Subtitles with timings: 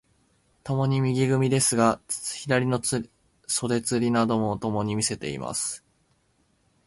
[0.63, 2.81] 共に右組ですが、左の
[3.47, 5.85] 袖釣などをともに見せています。